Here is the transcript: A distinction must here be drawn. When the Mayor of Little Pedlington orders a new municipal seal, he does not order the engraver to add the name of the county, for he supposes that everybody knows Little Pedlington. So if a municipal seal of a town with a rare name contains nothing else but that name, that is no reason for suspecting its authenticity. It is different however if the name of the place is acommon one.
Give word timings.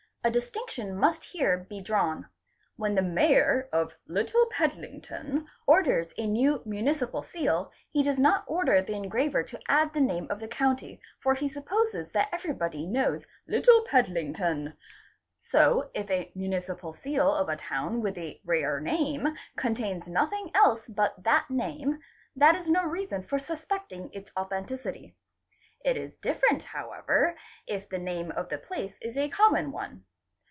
A 0.23 0.29
distinction 0.29 0.95
must 0.95 1.23
here 1.23 1.57
be 1.67 1.81
drawn. 1.81 2.29
When 2.75 2.93
the 2.93 3.01
Mayor 3.01 3.67
of 3.73 3.95
Little 4.05 4.45
Pedlington 4.51 5.47
orders 5.65 6.13
a 6.15 6.27
new 6.27 6.61
municipal 6.63 7.23
seal, 7.23 7.71
he 7.89 8.03
does 8.03 8.19
not 8.19 8.43
order 8.45 8.83
the 8.83 8.93
engraver 8.93 9.41
to 9.41 9.59
add 9.67 9.93
the 9.93 9.99
name 9.99 10.27
of 10.29 10.39
the 10.39 10.47
county, 10.47 11.01
for 11.19 11.33
he 11.33 11.49
supposes 11.49 12.11
that 12.11 12.29
everybody 12.31 12.85
knows 12.85 13.25
Little 13.47 13.81
Pedlington. 13.87 14.77
So 15.39 15.89
if 15.95 16.07
a 16.11 16.31
municipal 16.35 16.93
seal 16.93 17.33
of 17.33 17.49
a 17.49 17.55
town 17.57 17.99
with 18.03 18.15
a 18.19 18.39
rare 18.45 18.79
name 18.79 19.29
contains 19.57 20.07
nothing 20.07 20.51
else 20.53 20.87
but 20.87 21.23
that 21.23 21.49
name, 21.49 21.97
that 22.35 22.53
is 22.55 22.69
no 22.69 22.83
reason 22.85 23.23
for 23.23 23.39
suspecting 23.39 24.11
its 24.13 24.31
authenticity. 24.37 25.15
It 25.83 25.97
is 25.97 26.15
different 26.17 26.61
however 26.61 27.37
if 27.65 27.89
the 27.89 27.97
name 27.97 28.29
of 28.33 28.49
the 28.49 28.59
place 28.59 28.99
is 29.01 29.15
acommon 29.15 29.71
one. 29.71 30.05